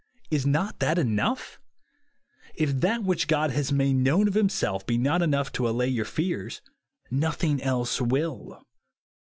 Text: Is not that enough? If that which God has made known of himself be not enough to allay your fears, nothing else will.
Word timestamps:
Is 0.31 0.47
not 0.47 0.79
that 0.79 0.97
enough? 0.97 1.59
If 2.55 2.79
that 2.79 3.03
which 3.03 3.27
God 3.27 3.51
has 3.51 3.71
made 3.71 3.97
known 3.97 4.27
of 4.27 4.33
himself 4.33 4.83
be 4.87 4.97
not 4.97 5.21
enough 5.21 5.51
to 5.51 5.69
allay 5.69 5.89
your 5.89 6.05
fears, 6.05 6.59
nothing 7.11 7.61
else 7.61 8.01
will. 8.01 8.63